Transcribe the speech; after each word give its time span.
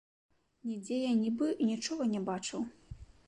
Нідзе 0.69 0.97
я 0.97 1.11
не 1.19 1.29
быў 1.43 1.51
і 1.61 1.67
нічога 1.73 2.09
не 2.17 2.21
бачыў. 2.31 2.65